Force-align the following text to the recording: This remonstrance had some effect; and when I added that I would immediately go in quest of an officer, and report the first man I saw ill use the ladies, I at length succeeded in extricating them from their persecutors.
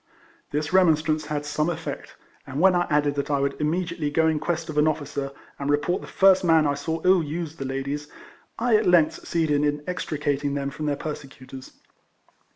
This 0.49 0.73
remonstrance 0.73 1.27
had 1.27 1.45
some 1.45 1.69
effect; 1.69 2.15
and 2.47 2.59
when 2.59 2.73
I 2.73 2.87
added 2.89 3.13
that 3.13 3.29
I 3.29 3.39
would 3.39 3.61
immediately 3.61 4.09
go 4.09 4.27
in 4.27 4.39
quest 4.39 4.67
of 4.67 4.79
an 4.79 4.87
officer, 4.87 5.31
and 5.59 5.69
report 5.69 6.01
the 6.01 6.07
first 6.07 6.43
man 6.43 6.65
I 6.65 6.73
saw 6.73 7.01
ill 7.05 7.21
use 7.21 7.57
the 7.57 7.65
ladies, 7.65 8.07
I 8.57 8.75
at 8.77 8.87
length 8.87 9.13
succeeded 9.13 9.63
in 9.63 9.83
extricating 9.85 10.55
them 10.55 10.71
from 10.71 10.87
their 10.87 10.95
persecutors. 10.97 11.73